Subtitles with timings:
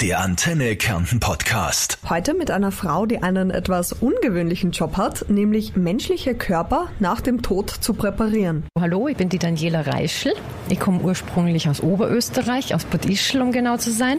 [0.00, 1.98] Der Antenne Kärnten Podcast.
[2.08, 7.42] Heute mit einer Frau, die einen etwas ungewöhnlichen Job hat, nämlich menschliche Körper nach dem
[7.42, 8.64] Tod zu präparieren.
[8.78, 10.32] Hallo, ich bin die Daniela Reischl.
[10.70, 14.16] Ich komme ursprünglich aus Oberösterreich, aus Bad Ischl, um genau zu sein.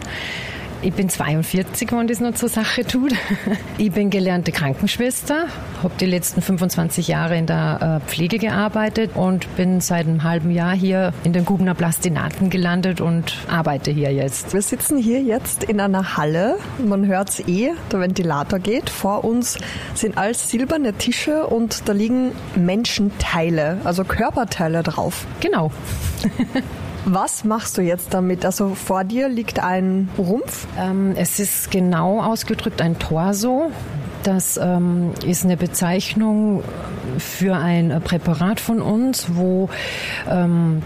[0.84, 3.14] Ich bin 42, wenn das noch zur Sache tut.
[3.78, 5.46] Ich bin gelernte Krankenschwester,
[5.84, 10.50] habe die letzten 25 Jahre in der äh, Pflege gearbeitet und bin seit einem halben
[10.50, 14.54] Jahr hier in den Gubner Plastinaten gelandet und arbeite hier jetzt.
[14.56, 16.58] Wir sitzen hier jetzt in einer Halle.
[16.84, 18.90] Man hört es eh, der Ventilator geht.
[18.90, 19.60] Vor uns
[19.94, 25.28] sind alles silberne Tische und da liegen Menschenteile, also Körperteile drauf.
[25.42, 25.72] Genau.
[27.06, 28.46] Was machst du jetzt damit?
[28.46, 30.68] Also vor dir liegt ein Rumpf?
[30.78, 33.72] Ähm, es ist genau ausgedrückt ein Torso.
[34.24, 36.64] Das ähm, ist eine Bezeichnung
[37.18, 39.70] für ein Präparat von uns, wo
[40.30, 40.84] ähm,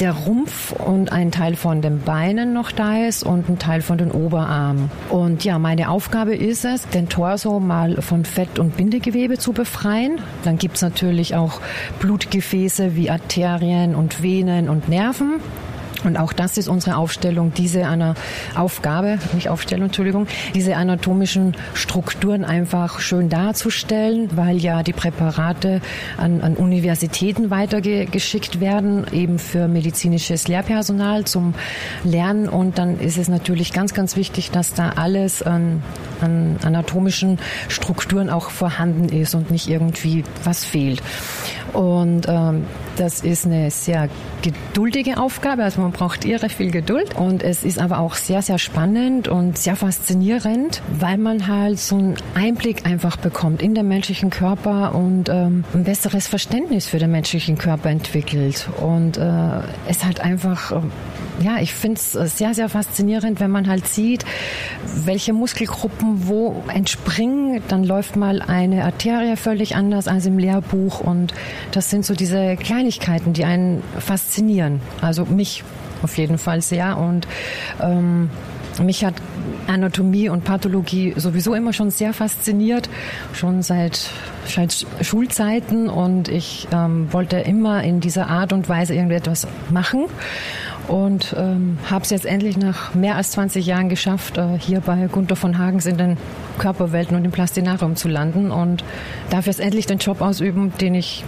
[0.00, 3.98] der Rumpf und ein Teil von den Beinen noch da ist und ein Teil von
[3.98, 4.90] den Oberarmen.
[5.08, 10.20] Und ja, meine Aufgabe ist es, den Torso mal von Fett und Bindegewebe zu befreien.
[10.44, 11.60] Dann gibt's natürlich auch
[12.00, 15.40] Blutgefäße wie Arterien und Venen und Nerven.
[16.04, 18.14] Und auch das ist unsere Aufstellung, diese einer
[18.54, 25.80] Aufgabe, nicht Aufstellung, Entschuldigung, diese anatomischen Strukturen einfach schön darzustellen, weil ja die Präparate
[26.16, 31.54] an, an Universitäten weitergeschickt werden, eben für medizinisches Lehrpersonal zum
[32.04, 32.48] Lernen.
[32.48, 35.82] Und dann ist es natürlich ganz, ganz wichtig, dass da alles an,
[36.20, 37.38] an anatomischen
[37.68, 41.02] Strukturen auch vorhanden ist und nicht irgendwie was fehlt.
[41.72, 42.64] Und ähm,
[42.98, 44.08] das ist eine sehr
[44.42, 45.62] geduldige Aufgabe.
[45.62, 47.16] Also man braucht irre viel Geduld.
[47.16, 51.96] Und es ist aber auch sehr, sehr spannend und sehr faszinierend, weil man halt so
[51.96, 57.10] einen Einblick einfach bekommt in den menschlichen Körper und ähm, ein besseres Verständnis für den
[57.10, 58.68] menschlichen Körper entwickelt.
[58.80, 63.68] Und äh, es hat einfach, äh, ja, ich finde es sehr, sehr faszinierend, wenn man
[63.68, 64.24] halt sieht,
[65.04, 67.62] welche Muskelgruppen wo entspringen.
[67.68, 71.00] Dann läuft mal eine Arterie völlig anders als im Lehrbuch.
[71.00, 71.32] Und
[71.70, 72.56] das sind so diese
[72.88, 74.80] Kleinigkeiten, die einen faszinieren.
[75.00, 75.62] Also mich
[76.02, 76.96] auf jeden Fall sehr.
[76.96, 77.26] Und
[77.82, 78.30] ähm,
[78.82, 79.14] mich hat
[79.66, 82.88] Anatomie und Pathologie sowieso immer schon sehr fasziniert,
[83.34, 84.10] schon seit,
[84.46, 85.90] seit Schulzeiten.
[85.90, 90.06] Und ich ähm, wollte immer in dieser Art und Weise irgendetwas machen
[90.86, 95.06] und ähm, habe es jetzt endlich nach mehr als 20 Jahren geschafft, äh, hier bei
[95.12, 96.16] Gunther von Hagens in den
[96.58, 98.82] Körperwelten und im Plastinarium zu landen und
[99.28, 101.24] darf jetzt endlich den Job ausüben, den ich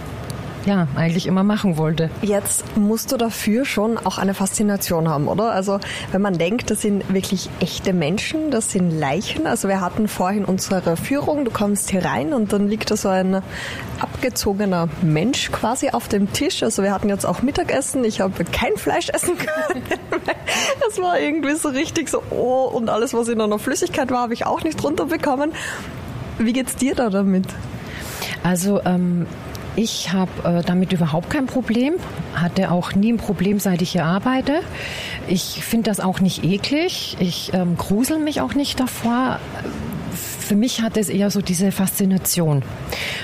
[0.65, 2.09] ja, eigentlich immer machen wollte.
[2.21, 5.51] Jetzt musst du dafür schon auch eine Faszination haben, oder?
[5.51, 5.79] Also
[6.11, 9.47] wenn man denkt, das sind wirklich echte Menschen, das sind Leichen.
[9.47, 13.09] Also wir hatten vorhin unsere Führung, du kommst hier rein und dann liegt da so
[13.09, 13.41] ein
[13.99, 16.63] abgezogener Mensch quasi auf dem Tisch.
[16.63, 19.83] Also wir hatten jetzt auch Mittagessen, ich habe kein Fleisch essen können.
[20.89, 24.33] Es war irgendwie so richtig so, oh, und alles, was in einer Flüssigkeit war, habe
[24.33, 25.53] ich auch nicht runterbekommen.
[26.37, 27.45] Wie geht's dir da damit?
[28.43, 29.25] Also ähm,
[29.75, 31.93] ich habe äh, damit überhaupt kein Problem,
[32.35, 34.61] hatte auch nie ein Problem, seit ich hier arbeite.
[35.27, 37.15] Ich finde das auch nicht eklig.
[37.19, 39.39] Ich ähm, grusel mich auch nicht davor.
[40.13, 42.63] Für mich hat es eher so diese Faszination.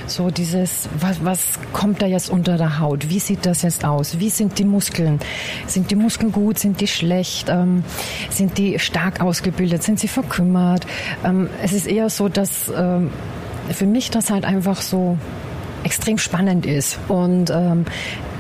[0.05, 3.09] So dieses, was, was kommt da jetzt unter der Haut?
[3.09, 4.19] Wie sieht das jetzt aus?
[4.19, 5.19] Wie sind die Muskeln?
[5.65, 6.59] Sind die Muskeln gut?
[6.59, 7.49] Sind die schlecht?
[7.49, 7.83] Ähm,
[8.29, 9.83] sind die stark ausgebildet?
[9.83, 10.87] Sind sie verkümmert?
[11.25, 13.11] Ähm, es ist eher so, dass ähm,
[13.69, 15.17] für mich das halt einfach so
[15.83, 16.99] extrem spannend ist.
[17.07, 17.85] Und ähm,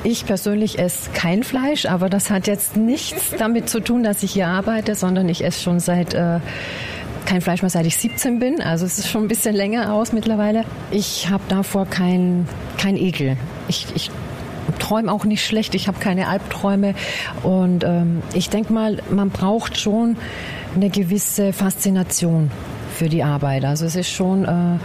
[0.03, 4.31] ich persönlich esse kein Fleisch, aber das hat jetzt nichts damit zu tun, dass ich
[4.31, 6.39] hier arbeite, sondern ich esse schon seit äh,
[7.25, 8.61] kein Fleisch mehr, seit ich 17 bin.
[8.61, 10.63] Also es ist schon ein bisschen länger aus mittlerweile.
[10.91, 12.47] Ich habe davor kein,
[12.77, 13.37] kein Ekel.
[13.67, 14.09] Ich, ich
[14.79, 15.75] träume auch nicht schlecht.
[15.75, 16.95] Ich habe keine Albträume.
[17.43, 20.15] Und ähm, ich denke mal, man braucht schon
[20.75, 22.49] eine gewisse Faszination
[22.95, 23.65] für die Arbeit.
[23.65, 24.45] Also es ist schon...
[24.45, 24.79] Äh,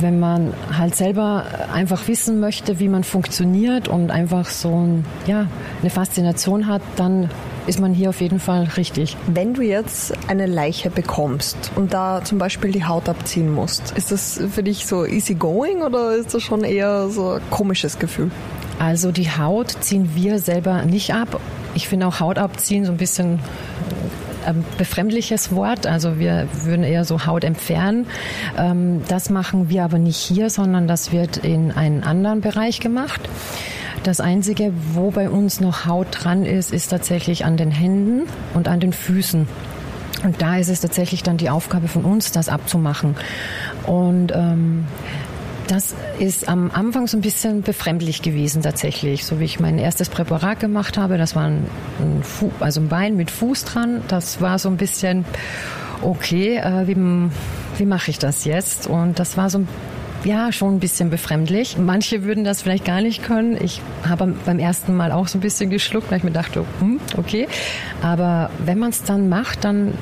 [0.00, 5.46] wenn man halt selber einfach wissen möchte, wie man funktioniert und einfach so ein, ja,
[5.80, 7.28] eine Faszination hat, dann
[7.66, 9.16] ist man hier auf jeden Fall richtig.
[9.26, 14.10] Wenn du jetzt eine Leiche bekommst und da zum Beispiel die Haut abziehen musst, ist
[14.10, 18.30] das für dich so easy going oder ist das schon eher so ein komisches Gefühl?
[18.78, 21.40] Also die Haut ziehen wir selber nicht ab.
[21.74, 23.38] Ich finde auch Haut abziehen so ein bisschen
[24.46, 25.86] ähm, befremdliches Wort.
[25.86, 28.06] Also wir würden eher so Haut entfernen.
[28.58, 33.28] Ähm, das machen wir aber nicht hier, sondern das wird in einen anderen Bereich gemacht.
[34.02, 38.22] Das Einzige, wo bei uns noch Haut dran ist, ist tatsächlich an den Händen
[38.52, 39.46] und an den Füßen.
[40.24, 43.16] Und da ist es tatsächlich dann die Aufgabe von uns, das abzumachen.
[43.86, 44.86] Und ähm,
[45.72, 49.24] das ist am Anfang so ein bisschen befremdlich gewesen tatsächlich.
[49.24, 51.66] So wie ich mein erstes Präparat gemacht habe, das war ein,
[51.98, 54.02] ein, Fu also ein Bein mit Fuß dran.
[54.08, 55.24] Das war so ein bisschen,
[56.02, 56.96] okay, äh, wie,
[57.78, 58.86] wie mache ich das jetzt?
[58.86, 59.68] Und das war so ein
[60.24, 61.78] ja, schon ein bisschen befremdlich.
[61.78, 63.56] Manche würden das vielleicht gar nicht können.
[63.60, 67.00] Ich habe beim ersten Mal auch so ein bisschen geschluckt, weil ich mir dachte, hm,
[67.16, 67.48] okay.
[68.02, 69.94] Aber wenn man es dann macht, dann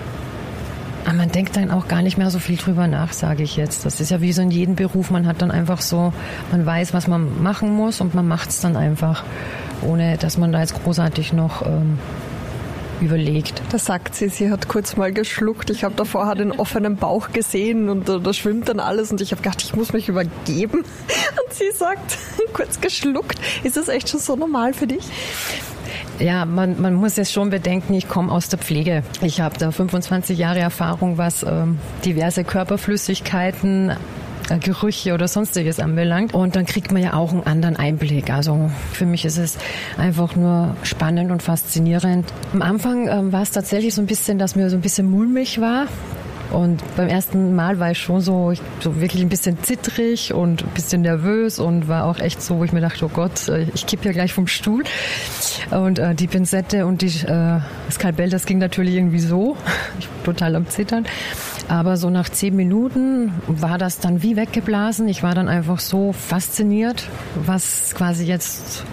[1.04, 3.86] aber man denkt dann auch gar nicht mehr so viel drüber nach, sage ich jetzt.
[3.86, 5.10] Das ist ja wie so in jedem Beruf.
[5.10, 6.12] Man hat dann einfach so,
[6.50, 9.24] man weiß, was man machen muss und man macht es dann einfach,
[9.82, 11.98] ohne dass man da jetzt großartig noch ähm,
[13.00, 13.62] überlegt.
[13.70, 15.70] Da sagt sie, sie hat kurz mal geschluckt.
[15.70, 19.32] Ich habe davor den offenen Bauch gesehen und da, da schwimmt dann alles und ich
[19.32, 20.84] habe gedacht, ich muss mich übergeben.
[21.44, 22.18] Und sie sagt,
[22.52, 23.38] kurz geschluckt.
[23.64, 25.04] Ist das echt schon so normal für dich?
[26.20, 29.02] Ja, man, man muss jetzt schon bedenken, ich komme aus der Pflege.
[29.22, 33.92] Ich habe da 25 Jahre Erfahrung, was ähm, diverse Körperflüssigkeiten
[34.50, 36.34] äh, Gerüche oder sonstiges anbelangt.
[36.34, 38.30] Und dann kriegt man ja auch einen anderen Einblick.
[38.30, 39.56] Also für mich ist es
[39.96, 42.30] einfach nur spannend und faszinierend.
[42.52, 45.58] Am Anfang ähm, war es tatsächlich so ein bisschen, dass mir so ein bisschen mulmig
[45.60, 45.86] war.
[46.52, 50.70] Und beim ersten Mal war ich schon so, so wirklich ein bisschen zittrig und ein
[50.70, 53.86] bisschen nervös und war auch echt so, wo ich mir dachte, oh Gott, äh, ich
[53.86, 54.82] kippe ja gleich vom Stuhl.
[55.70, 57.60] Und äh, die Pinzette und die, äh,
[57.90, 59.56] Skalpell, das ging natürlich irgendwie so.
[59.98, 61.06] Ich war total am Zittern.
[61.68, 65.08] Aber so nach zehn Minuten war das dann wie weggeblasen.
[65.08, 67.08] Ich war dann einfach so fasziniert,
[67.46, 68.84] was quasi jetzt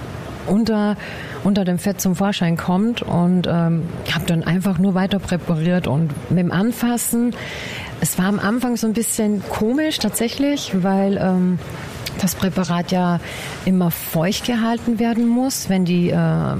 [0.47, 0.95] unter,
[1.43, 3.83] unter dem Fett zum Vorschein kommt und ähm,
[4.13, 7.35] habe dann einfach nur weiter präpariert und mit dem Anfassen.
[8.01, 11.59] Es war am Anfang so ein bisschen komisch tatsächlich, weil ähm,
[12.21, 13.19] das Präparat ja
[13.65, 15.69] immer feucht gehalten werden muss.
[15.69, 16.55] Wenn die, äh,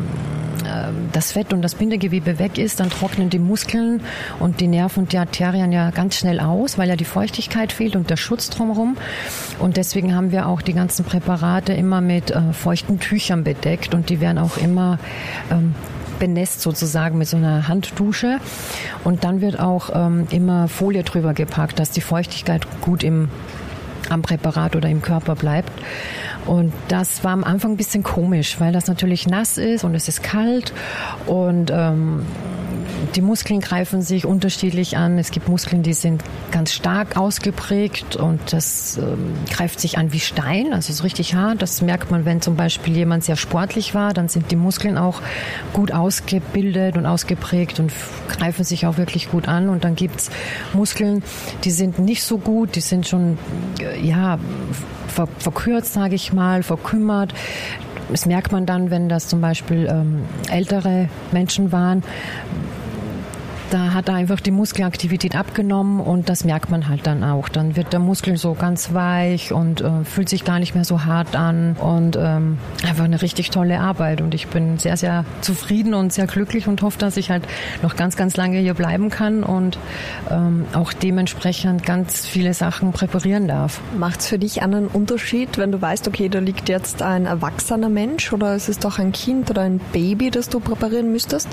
[1.13, 4.01] das Fett und das Bindegewebe weg ist, dann trocknen die Muskeln
[4.39, 7.95] und die Nerven und die Arterien ja ganz schnell aus, weil ja die Feuchtigkeit fehlt
[7.95, 8.98] und der Schutz drumherum.
[9.59, 14.09] Und deswegen haben wir auch die ganzen Präparate immer mit äh, feuchten Tüchern bedeckt und
[14.09, 15.00] die werden auch immer
[15.51, 15.74] ähm,
[16.19, 18.39] benässt sozusagen mit so einer Handdusche.
[19.04, 23.30] Und dann wird auch ähm, immer Folie drüber gepackt, dass die Feuchtigkeit gut im
[24.12, 25.71] am Präparat oder im Körper bleibt.
[26.45, 30.07] Und das war am Anfang ein bisschen komisch, weil das natürlich nass ist und es
[30.07, 30.74] ist kalt
[31.25, 32.25] und ähm,
[33.15, 35.17] die Muskeln greifen sich unterschiedlich an.
[35.17, 40.19] Es gibt Muskeln, die sind ganz stark ausgeprägt und das ähm, greift sich an wie
[40.19, 41.61] Stein, also so richtig hart.
[41.61, 45.21] Das merkt man, wenn zum Beispiel jemand sehr sportlich war, dann sind die Muskeln auch
[45.73, 47.91] gut ausgebildet und ausgeprägt und
[48.29, 49.69] greifen sich auch wirklich gut an.
[49.69, 50.29] Und dann gibt's
[50.73, 51.23] Muskeln,
[51.63, 53.38] die sind nicht so gut, die sind schon,
[53.79, 54.39] äh, ja,
[55.39, 57.33] verkürzt, sage ich mal, verkümmert
[58.09, 62.03] das merkt man dann, wenn das zum Beispiel ähm, ältere Menschen waren,
[63.69, 67.49] da hat einfach die Muskelaktivität abgenommen und das merkt man halt dann auch.
[67.49, 71.05] Dann wird der Muskel so ganz weich und äh, fühlt sich gar nicht mehr so
[71.05, 74.21] hart an und ähm, einfach eine richtig tolle Arbeit.
[74.21, 77.43] Und ich bin sehr, sehr zufrieden und sehr glücklich und hoffe, dass ich halt
[77.81, 79.77] noch ganz, ganz lange hier bleiben kann und
[80.31, 83.81] ähm, auch dementsprechend ganz viele Sachen präparieren darf.
[83.97, 87.89] Macht es für dich einen Unterschied, wenn du weißt, okay, da liegt jetzt ein erwachsener
[87.89, 91.49] Mensch oder ist es doch ein Kind oder ein Baby, das du präparieren müsstest?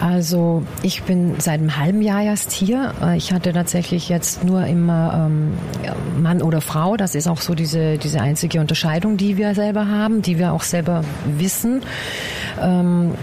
[0.00, 2.92] Also ich bin seit einem halben Jahr erst hier.
[3.02, 5.52] Äh, ich hatte tatsächlich jetzt nur immer ähm,
[6.20, 6.96] Mann oder Frau.
[6.96, 10.62] Das ist auch so diese, diese einzige Unterscheidung, die wir selber haben, die wir auch
[10.62, 11.82] selber wissen.
[12.60, 13.14] Ähm,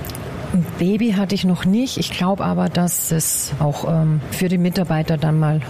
[0.80, 1.98] Baby hatte ich noch nicht.
[1.98, 5.62] Ich glaube aber, dass es auch ähm, für die Mitarbeiter dann mal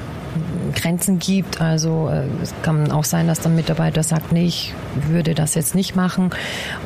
[0.75, 1.61] Grenzen gibt.
[1.61, 4.73] Also äh, es kann auch sein, dass dann Mitarbeiter sagt, nee, ich
[5.09, 6.31] würde das jetzt nicht machen.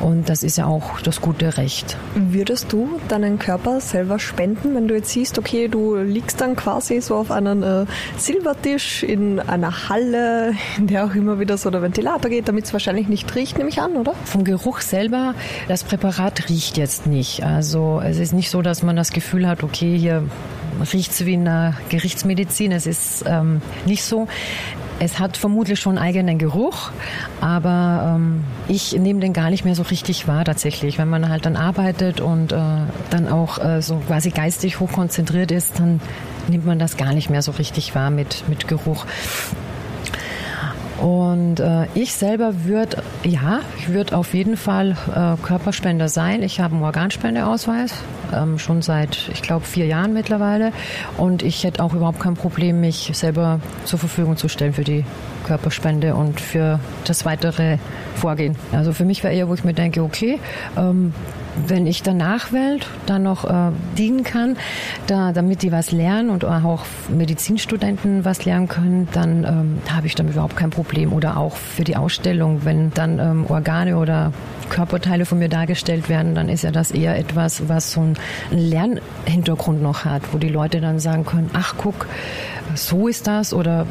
[0.00, 1.96] Und das ist ja auch das gute Recht.
[2.14, 7.00] Würdest du deinen Körper selber spenden, wenn du jetzt siehst, okay, du liegst dann quasi
[7.00, 7.86] so auf einem äh,
[8.16, 12.72] Silbertisch in einer Halle, in der auch immer wieder so der Ventilator geht, damit es
[12.72, 14.14] wahrscheinlich nicht riecht, nehme ich an, oder?
[14.24, 15.34] Vom Geruch selber,
[15.68, 17.44] das Präparat riecht jetzt nicht.
[17.44, 20.24] Also es ist nicht so, dass man das Gefühl hat, okay, hier
[20.80, 22.72] riecht es wie in der Gerichtsmedizin.
[22.72, 24.28] Es ist ähm, nicht so.
[24.98, 26.90] Es hat vermutlich schon eigenen Geruch,
[27.40, 30.98] aber ähm, ich nehme den gar nicht mehr so richtig wahr tatsächlich.
[30.98, 32.56] Wenn man halt dann arbeitet und äh,
[33.08, 36.02] dann auch äh, so quasi geistig hochkonzentriert ist, dann
[36.48, 39.06] nimmt man das gar nicht mehr so richtig wahr mit, mit Geruch.
[41.00, 46.42] Und äh, ich selber würde, ja, ich würde auf jeden Fall äh, Körperspender sein.
[46.42, 47.94] Ich habe einen Organspendeausweis,
[48.34, 50.72] ähm, schon seit, ich glaube, vier Jahren mittlerweile.
[51.16, 55.04] Und ich hätte auch überhaupt kein Problem, mich selber zur Verfügung zu stellen für die
[55.50, 57.78] Körperspende und für das weitere
[58.14, 58.54] Vorgehen.
[58.70, 60.38] Also für mich wäre eher, wo ich mir denke, okay,
[60.76, 61.12] ähm,
[61.66, 64.56] wenn ich der Nachwelt dann noch äh, dienen kann,
[65.08, 70.14] da, damit die was lernen und auch Medizinstudenten was lernen können, dann ähm, habe ich
[70.14, 71.12] damit überhaupt kein Problem.
[71.12, 74.32] Oder auch für die Ausstellung, wenn dann ähm, Organe oder
[74.68, 78.16] Körperteile von mir dargestellt werden, dann ist ja das eher etwas, was so einen
[78.52, 82.06] Lernhintergrund noch hat, wo die Leute dann sagen können, ach guck,
[82.74, 83.86] so ist das oder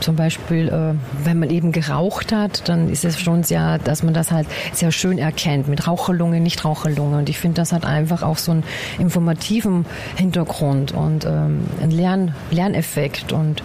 [0.00, 4.14] zum Beispiel, äh, wenn man eben geraucht hat, dann ist es schon sehr, dass man
[4.14, 7.18] das halt sehr schön erkennt mit Raucherlunge, Nichtraucherlunge.
[7.18, 8.64] Und ich finde, das hat einfach auch so einen
[8.98, 9.84] informativen
[10.16, 13.32] Hintergrund und ähm, einen Lern Lerneffekt.
[13.32, 13.62] Und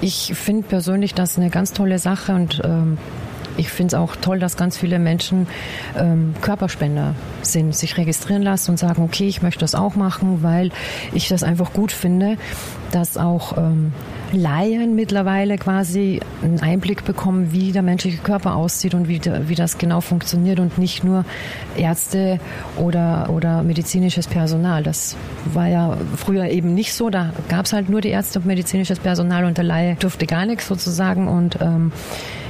[0.00, 2.98] ich finde persönlich das eine ganz tolle Sache und ähm,
[3.56, 5.46] ich finde es auch toll, dass ganz viele Menschen
[5.96, 10.70] ähm, Körperspender sind, sich registrieren lassen und sagen, okay, ich möchte das auch machen, weil
[11.12, 12.36] ich das einfach gut finde,
[12.92, 13.92] dass auch ähm,
[14.32, 19.78] Laien mittlerweile quasi einen Einblick bekommen, wie der menschliche Körper aussieht und wie, wie das
[19.78, 21.24] genau funktioniert und nicht nur
[21.76, 22.40] Ärzte
[22.76, 24.82] oder, oder medizinisches Personal.
[24.82, 25.16] Das
[25.52, 27.10] war ja früher eben nicht so.
[27.10, 30.46] Da gab es halt nur die Ärzte und medizinisches Personal und der Laie durfte gar
[30.46, 31.92] nichts sozusagen und ähm,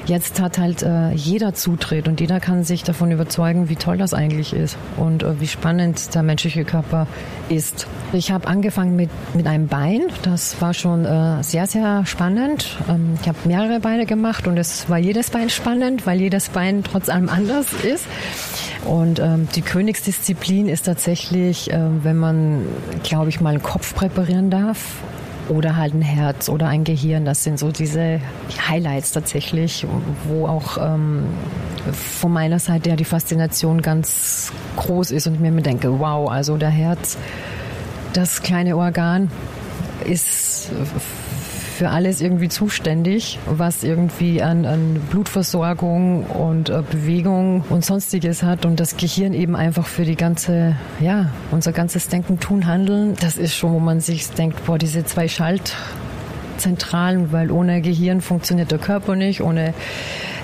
[0.06, 4.14] Jetzt hat halt äh, jeder Zutritt und jeder kann sich davon überzeugen, wie toll das
[4.14, 7.08] eigentlich ist und äh, wie spannend der menschliche Körper
[7.48, 7.88] ist.
[8.12, 10.02] Ich habe angefangen mit, mit einem Bein.
[10.22, 12.76] Das war schon äh, sehr, sehr spannend.
[12.88, 16.84] Ähm, ich habe mehrere Beine gemacht und es war jedes Bein spannend, weil jedes Bein
[16.84, 18.06] trotz allem anders ist.
[18.84, 22.64] Und ähm, die Königsdisziplin ist tatsächlich, äh, wenn man,
[23.02, 25.02] glaube ich, mal einen Kopf präparieren darf
[25.48, 27.24] oder halt ein Herz oder ein Gehirn.
[27.24, 28.20] Das sind so diese
[28.68, 29.86] Highlights tatsächlich,
[30.24, 31.24] wo auch ähm,
[31.92, 36.56] von meiner Seite ja die Faszination ganz groß ist und ich mir denke, wow, also
[36.56, 37.16] der Herz,
[38.12, 39.30] das kleine Organ
[40.04, 40.70] ist
[41.76, 48.64] für alles irgendwie zuständig, was irgendwie an, an Blutversorgung und äh, Bewegung und sonstiges hat
[48.64, 53.14] und das Gehirn eben einfach für die ganze, ja, unser ganzes Denken, Tun, Handeln.
[53.20, 58.70] Das ist schon, wo man sich denkt, boah, diese zwei Schaltzentralen, weil ohne Gehirn funktioniert
[58.70, 59.74] der Körper nicht, ohne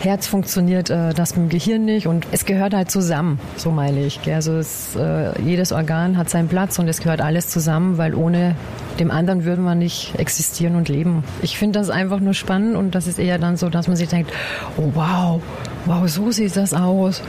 [0.03, 4.05] Herz funktioniert äh, das mit dem Gehirn nicht und es gehört halt zusammen, so meine
[4.05, 4.21] ich.
[4.31, 8.55] Also es, äh, jedes Organ hat seinen Platz und es gehört alles zusammen, weil ohne
[8.99, 11.25] dem anderen würden wir nicht existieren und leben.
[11.42, 14.08] Ich finde das einfach nur spannend und das ist eher dann so, dass man sich
[14.08, 14.32] denkt,
[14.76, 15.40] oh wow,
[15.87, 17.22] wow, so sieht das aus.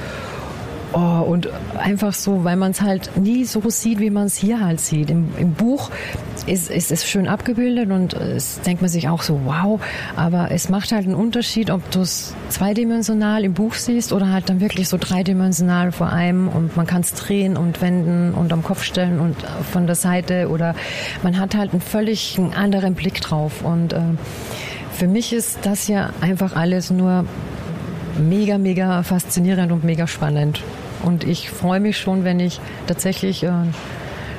[0.95, 4.63] Oh, und einfach so, weil man es halt nie so sieht, wie man es hier
[4.63, 5.09] halt sieht.
[5.09, 5.89] Im, im Buch
[6.45, 9.79] ist, ist es schön abgebildet und es denkt man sich auch so, wow,
[10.15, 14.49] aber es macht halt einen Unterschied, ob du es zweidimensional im Buch siehst oder halt
[14.49, 18.63] dann wirklich so dreidimensional vor einem und man kann es drehen und wenden und am
[18.63, 19.35] Kopf stellen und
[19.71, 20.75] von der Seite oder
[21.23, 23.99] man hat halt einen völlig anderen Blick drauf und äh,
[24.93, 27.25] für mich ist das ja einfach alles nur
[28.17, 30.61] mega, mega faszinierend und mega spannend.
[31.03, 33.51] Und ich freue mich schon, wenn ich tatsächlich äh,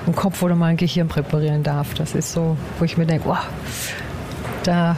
[0.06, 1.94] einen Kopf oder mal ein Gehirn präparieren darf.
[1.94, 3.38] Das ist so, wo ich mir denke, wow,
[4.64, 4.96] da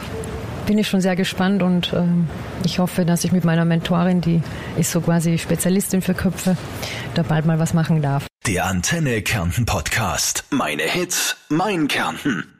[0.65, 2.27] bin ich schon sehr gespannt und ähm,
[2.63, 4.41] ich hoffe, dass ich mit meiner Mentorin, die
[4.77, 6.57] ist so quasi Spezialistin für Köpfe,
[7.13, 8.27] da bald mal was machen darf.
[8.45, 10.43] Der Antenne Kärnten Podcast.
[10.51, 12.56] Meine Hits, mein Kärnten.